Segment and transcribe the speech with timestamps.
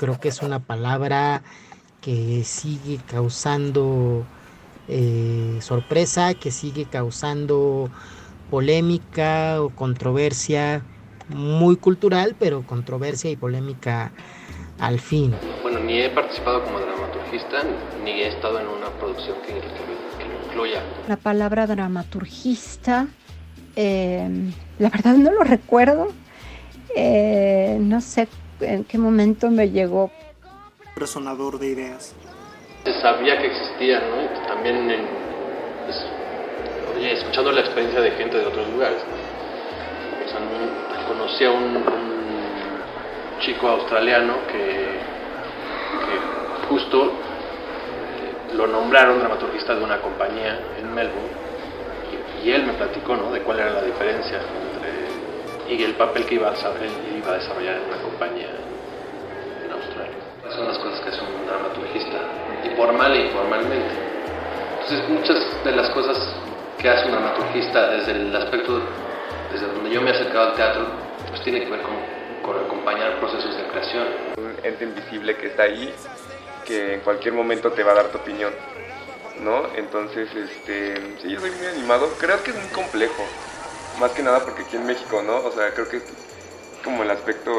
[0.00, 1.42] creo que es una palabra
[2.00, 4.24] que sigue causando
[4.88, 7.90] eh, sorpresa, que sigue causando
[8.50, 10.82] polémica o controversia
[11.28, 14.10] muy cultural, pero controversia y polémica
[14.78, 15.34] al fin.
[15.60, 17.62] Bueno, ni he participado como dramaturgista,
[18.02, 20.82] ni he estado en una producción que, lo incluya.
[21.08, 23.06] La palabra dramaturgista,
[23.76, 26.08] eh, la verdad no lo recuerdo.
[26.96, 28.26] Eh, no sé
[28.60, 30.10] en qué momento me llegó.
[30.96, 32.14] Resonador de ideas.
[33.00, 34.22] Sabía que existía, ¿no?
[34.22, 35.06] Y también
[35.84, 36.06] pues,
[37.12, 39.02] escuchando la experiencia de gente de otros lugares.
[40.24, 40.40] O sea,
[41.08, 42.10] conocí a un,
[43.40, 45.00] chico australiano que,
[46.68, 51.30] justo eh, lo nombraron dramaturgista de una compañía en Melbourne
[52.44, 53.32] y, él me platicó ¿no?
[53.32, 54.40] de cuál era la diferencia
[55.70, 58.48] y el papel que iba a, iba a desarrollar en una compañía
[59.64, 60.16] en Australia.
[60.42, 62.18] Esas son las cosas que hace un dramaturgista,
[62.76, 63.94] formal e informalmente.
[64.80, 66.18] Entonces muchas de las cosas
[66.78, 68.80] que hace un dramaturgista desde el aspecto,
[69.52, 70.86] desde donde yo me he acercado al teatro,
[71.28, 71.94] pues tiene que ver con,
[72.42, 74.06] con acompañar procesos de creación.
[74.38, 75.94] Un ente invisible que está ahí,
[76.66, 78.52] que en cualquier momento te va a dar tu opinión.
[79.40, 79.62] ¿no?
[79.76, 82.08] Entonces, este, sí, yo soy muy animado.
[82.18, 83.24] Creo que es muy complejo.
[84.00, 85.46] Más que nada porque aquí en México, ¿no?
[85.46, 86.04] O sea, creo que es
[86.82, 87.52] como el aspecto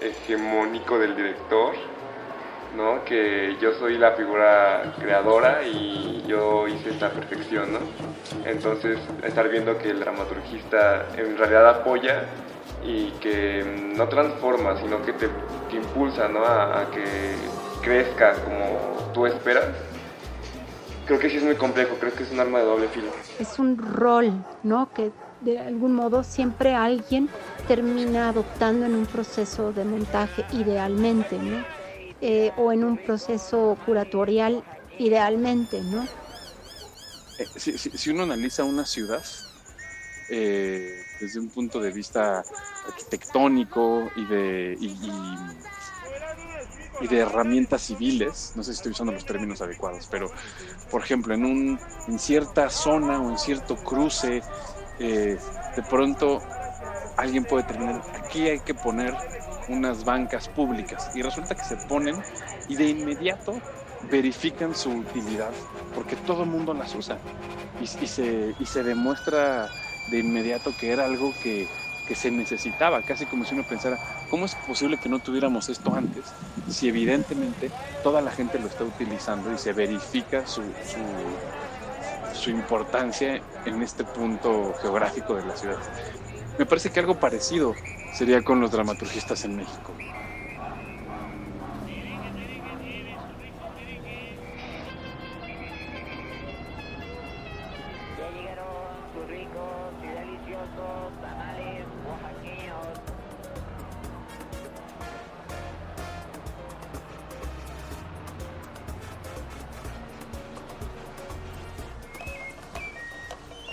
[0.00, 1.74] hegemónico del director,
[2.76, 3.04] ¿no?
[3.04, 7.80] Que yo soy la figura creadora y yo hice esta perfección, ¿no?
[8.44, 12.22] Entonces, estar viendo que el dramaturgista en realidad apoya
[12.84, 15.28] y que no transforma, sino que te,
[15.72, 16.44] impulsa, ¿no?
[16.44, 17.34] A, a, que
[17.82, 19.66] crezca como tú esperas.
[21.06, 23.10] Creo que sí es muy complejo, creo que es un arma de doble filo.
[23.40, 24.32] Es un rol,
[24.62, 24.88] ¿no?
[24.94, 25.10] Que
[25.40, 27.28] de algún modo siempre alguien
[27.66, 31.64] termina adoptando en un proceso de montaje idealmente, ¿no?
[32.20, 34.62] Eh, o en un proceso curatorial
[34.98, 36.06] idealmente, ¿no?
[37.38, 39.24] Eh, si, uno analiza una ciudad
[40.28, 42.44] eh, desde un punto de vista
[42.86, 45.10] arquitectónico y de, y,
[47.08, 50.30] de herramientas civiles, no sé si estoy usando los términos adecuados, pero
[50.90, 54.42] por ejemplo, en, un, en cierta zona o en cierto cruce,
[55.06, 56.42] de pronto
[57.16, 59.14] alguien puede terminar, aquí hay que poner
[59.68, 61.10] unas bancas públicas.
[61.14, 62.16] Y resulta que se ponen
[62.68, 63.60] y de inmediato
[64.10, 65.52] verifican su utilidad
[65.94, 67.18] porque todo el mundo las usa.
[67.80, 69.68] Y, se, y se demuestra
[70.10, 71.66] de inmediato que era algo que,
[72.06, 75.94] que, se necesitaba, casi como si uno pensara, ¿cómo es posible que no tuviéramos esto
[75.94, 76.24] antes
[76.68, 77.70] si evidentemente
[78.02, 80.98] toda la gente lo está utilizando y se verifica su, su,
[82.40, 85.78] su importancia en este punto geográfico de la ciudad?
[86.56, 87.74] Me parece que algo parecido
[88.10, 89.94] sería con los dramaturgistas en México.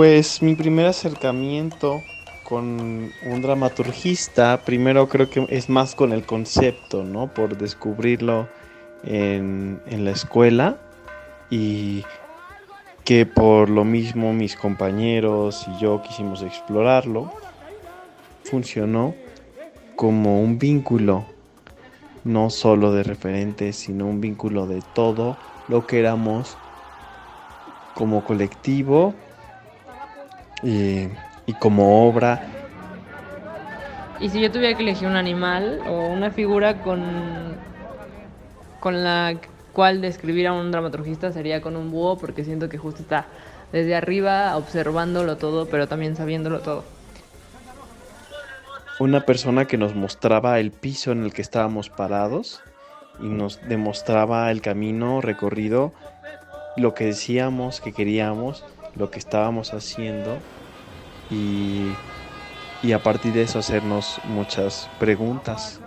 [0.00, 2.00] Pues mi primer acercamiento
[2.42, 7.28] con un dramaturgista, primero creo que es más con el concepto, ¿no?
[7.34, 8.46] Por descubrirlo
[9.02, 10.78] en, en la escuela
[11.50, 12.06] y
[13.04, 17.28] que por lo mismo mis compañeros y yo quisimos explorarlo,
[18.42, 19.14] funcionó
[19.96, 21.26] como un vínculo,
[22.24, 25.36] no solo de referentes, sino un vínculo de todo
[25.68, 26.56] lo que éramos
[27.92, 29.12] como colectivo.
[30.62, 31.08] Y
[31.50, 32.42] y como obra.
[34.20, 37.02] Y si yo tuviera que elegir un animal o una figura con,
[38.78, 39.34] con la
[39.72, 43.26] cual describir a un dramaturgista sería con un búho porque siento que justo está
[43.72, 46.84] desde arriba observándolo todo pero también sabiéndolo todo.
[49.00, 52.62] Una persona que nos mostraba el piso en el que estábamos parados
[53.20, 55.92] y nos demostraba el camino recorrido,
[56.76, 58.64] lo que decíamos que queríamos,
[58.96, 60.38] lo que estábamos haciendo
[61.30, 61.92] y,
[62.82, 65.80] y a partir de eso hacernos muchas preguntas.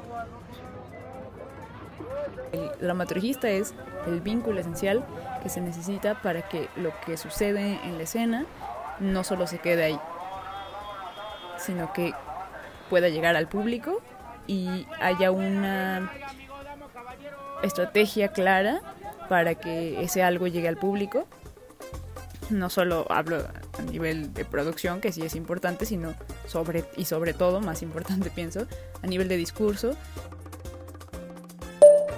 [2.51, 3.73] El dramaturgista es
[4.07, 5.03] el vínculo esencial
[5.41, 8.45] que se necesita para que lo que sucede en la escena
[8.99, 9.99] no solo se quede ahí,
[11.57, 12.13] sino que
[12.89, 14.01] pueda llegar al público
[14.47, 16.11] y haya una
[17.63, 18.81] estrategia clara
[19.29, 21.27] para que ese algo llegue al público.
[22.49, 26.13] No solo hablo a nivel de producción, que sí es importante, sino
[26.45, 28.67] sobre, y sobre todo, más importante pienso,
[29.01, 29.91] a nivel de discurso.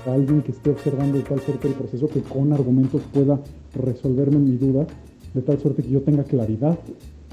[0.05, 3.39] alguien que esté observando de tal suerte el proceso que con argumentos pueda
[3.73, 4.85] resolverme mi duda,
[5.33, 6.77] de tal suerte que yo tenga claridad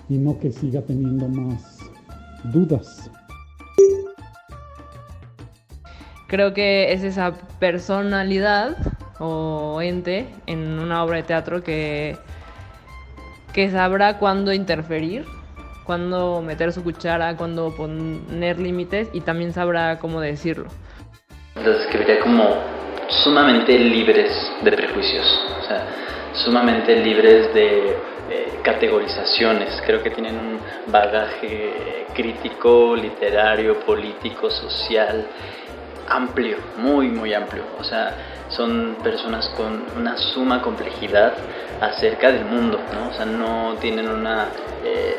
[0.08, 1.78] y no que siga teniendo más
[2.44, 3.10] dudas.
[6.26, 8.76] Creo que es esa personalidad
[9.18, 12.16] o ente en una obra de teatro que,
[13.52, 15.24] que sabrá cuándo interferir,
[15.84, 20.66] cuándo meter su cuchara, cuándo poner límites y también sabrá cómo decirlo.
[21.56, 22.56] Los describiría como
[23.08, 24.32] sumamente libres
[24.62, 25.26] de prejuicios,
[25.60, 25.86] o sea,
[26.44, 27.90] sumamente libres de
[28.30, 29.82] eh, categorizaciones.
[29.84, 30.58] Creo que tienen un
[30.90, 35.26] bagaje crítico, literario, político, social
[36.08, 37.64] amplio, muy, muy amplio.
[37.78, 38.14] O sea,
[38.56, 41.34] son personas con una suma complejidad
[41.80, 43.08] acerca del mundo, ¿no?
[43.08, 44.48] O sea, no tienen una,
[44.84, 45.16] eh,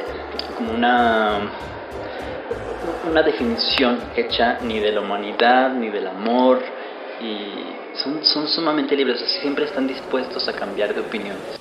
[0.55, 1.39] como una,
[3.09, 6.61] una definición hecha ni de la humanidad, ni del amor,
[7.21, 11.59] y son, son sumamente libres, o siempre están dispuestos a cambiar de opiniones.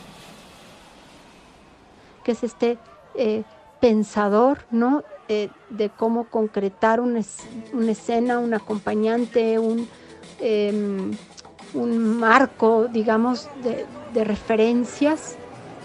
[2.23, 2.79] Que es este
[3.15, 3.43] eh,
[3.81, 5.03] pensador, ¿no?
[5.29, 9.89] Eh, de cómo concretar una, escena, un acompañante, un,
[10.41, 11.13] em,
[11.75, 15.37] un marco, digamos, de, referencias,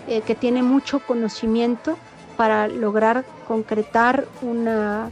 [0.08, 1.98] eh, que tiene mucho conocimiento
[2.36, 5.12] para lograr concretar una,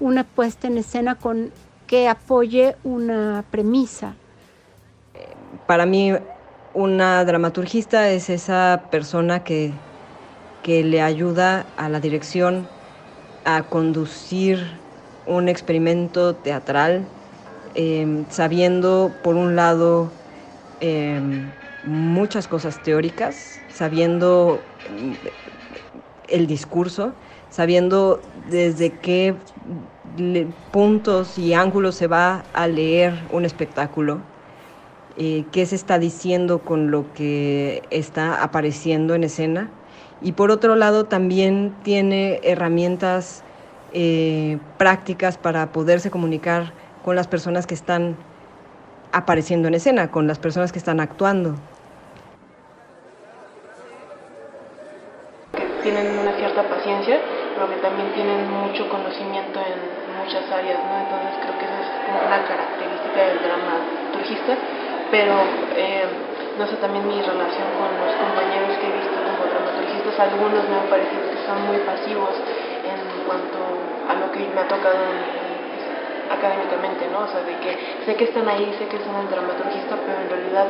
[0.00, 1.50] una puesta en escena con
[1.86, 4.14] que apoye una premisa.
[5.66, 6.12] Para mí,
[6.72, 9.72] una dramaturgista es esa persona que
[10.64, 12.66] que le ayuda a la dirección
[13.44, 14.66] a conducir
[15.26, 17.04] un experimento teatral,
[17.74, 20.12] em, sabiendo, por un lado,
[20.80, 25.14] em, muchas cosas teóricas, sabiendo mm,
[26.28, 27.14] el discurso,
[27.50, 29.36] sabiendo desde qué
[30.70, 34.22] puntos y ángulos se va a leer un espectáculo,
[35.16, 39.70] eh, qué se está diciendo con lo que está apareciendo en escena.
[40.20, 43.44] Y por otro lado también tiene herramientas
[43.92, 46.74] eh, prácticas para poderse comunicar
[47.04, 48.16] con las personas que están
[49.12, 51.54] apareciendo en escena, con las personas que están actuando.
[55.84, 57.20] tienen una cierta paciencia,
[57.52, 59.76] pero que también tienen mucho conocimiento en
[60.16, 60.96] muchas áreas, ¿no?
[60.96, 64.56] Entonces creo que esa es como una característica del dramaturgista,
[65.12, 65.44] pero
[65.76, 66.08] eh,
[66.56, 70.76] no sé, también mi relación con los compañeros que he visto como dramaturgistas, algunos me
[70.80, 73.60] han parecido que son muy pasivos en cuanto
[74.08, 75.04] a lo que me ha tocado
[76.30, 77.24] académicamente, ¿no?
[77.24, 77.76] O sea, de que
[78.06, 80.66] sé que están ahí, sé que son el dramaturgista, pero en realidad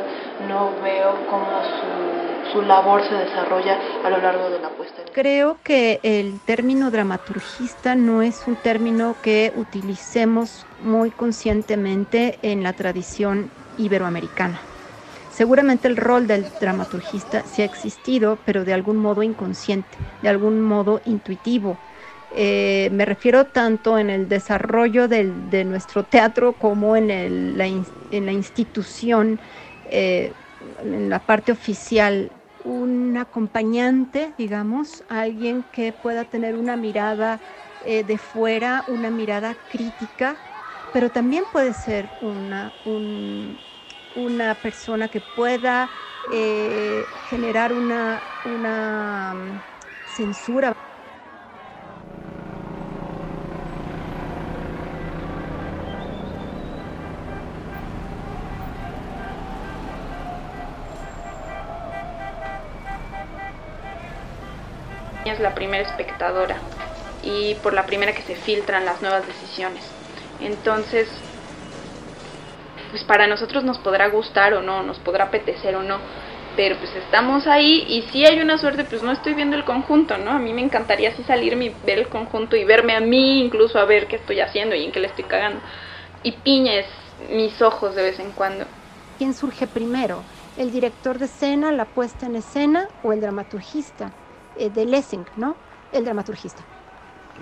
[0.47, 1.45] no veo cómo
[1.79, 5.01] su, su labor se desarrolla a lo largo de la puesta.
[5.13, 12.73] Creo que el término dramaturgista no es un término que utilicemos muy conscientemente en la
[12.73, 14.59] tradición iberoamericana.
[15.35, 20.61] Seguramente el rol del dramaturgista sí ha existido, pero de algún modo inconsciente, de algún
[20.61, 21.77] modo intuitivo.
[22.37, 27.65] Eh, me refiero tanto en el desarrollo de nuestro teatro como en, la,
[28.33, 29.39] institución,
[29.85, 30.33] eh,
[30.79, 32.33] en la parte oficial.
[32.61, 37.39] Un acompañante, digamos, alguien que pueda tener una mirada
[37.79, 40.35] eh, de fuera, una mirada crítica,
[40.91, 43.61] pero también puede ser una, un,
[44.13, 45.89] una persona que pueda
[47.21, 49.61] generar una, una mm,
[50.03, 50.74] censura.
[65.25, 66.57] Es la primera espectadora
[67.23, 69.83] y por la primera que se filtran las nuevas decisiones.
[70.41, 71.07] Entonces,
[72.91, 75.97] pues para nosotros nos podrá gustar o no, nos podrá apetecer o no,
[76.55, 80.17] pero pues estamos ahí y si hay una suerte, pues no estoy viendo el conjunto,
[80.17, 80.31] ¿no?
[80.31, 83.79] A mí me encantaría así salirme y ver el conjunto y verme a mí incluso
[83.79, 85.59] a ver qué estoy haciendo y en qué le estoy cagando.
[86.23, 86.85] Y piñes
[87.31, 88.65] mis ojos de vez en cuando.
[89.17, 90.21] ¿Quién surge primero?
[90.57, 94.11] ¿El director de escena, la puesta en escena o el dramaturgista?
[94.57, 95.55] Eh, de Lessing, ¿no?
[95.91, 96.63] El dramaturgista.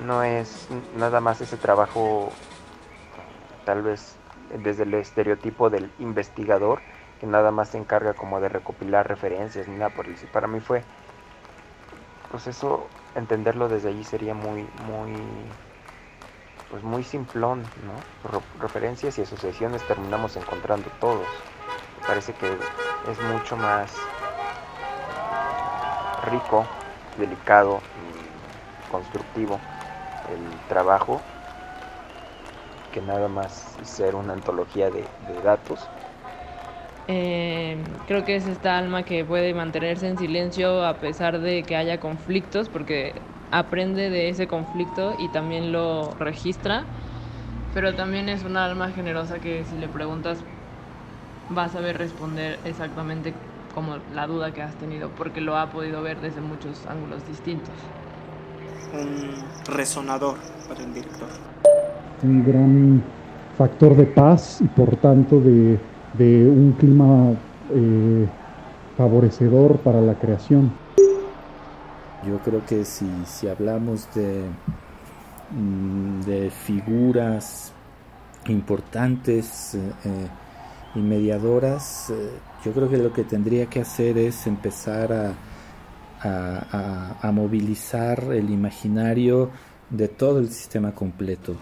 [0.06, 0.68] No es
[0.98, 2.32] nada más ese trabajo
[3.66, 4.16] tal vez
[4.64, 6.80] desde el estereotipo del investigador
[7.20, 10.60] que nada más se encarga como de recopilar referencias ni nada por el Para mí
[10.60, 10.84] fue,
[12.32, 15.14] pues eso, entenderlo desde allí sería muy, muy,
[16.70, 18.32] pues muy simplón, ¿no?
[18.60, 21.28] referencias y asociaciones terminamos encontrando todos.
[22.02, 23.96] Me parece que es mucho más
[26.30, 26.66] rico,
[27.18, 29.60] delicado y constructivo
[30.30, 31.22] el trabajo
[32.92, 33.52] que nada más
[33.84, 35.08] ser una antología de,
[35.44, 35.90] datos.
[37.08, 37.76] Eh,
[38.08, 42.00] creo que es esta alma que puede mantenerse en silencio a pesar de que haya
[42.00, 43.14] conflictos, porque
[43.52, 46.84] aprende de ese conflicto y también lo registra,
[47.74, 50.44] pero también es una alma generosa que si le preguntas
[51.56, 53.34] va a saber responder exactamente
[53.74, 57.74] como la duda que has tenido, porque lo ha podido ver desde muchos ángulos distintos.
[58.94, 60.38] Un resonador
[60.68, 61.30] para el director.
[62.22, 63.04] Un gran
[63.58, 65.80] factor de paz y por tanto de,
[66.14, 67.34] de un clima
[67.72, 68.28] eh,
[68.98, 70.72] favorecedor para la creación.
[72.26, 74.46] Yo creo que si, si hablamos de,
[75.52, 77.74] mm, de figuras
[78.48, 80.28] importantes eh, eh,
[80.96, 82.30] y mediadoras, eh,
[82.64, 85.34] yo creo que lo que tendría que hacer es empezar a,
[86.24, 89.50] a, movilizar el imaginario
[89.90, 91.56] de todo el sistema completo,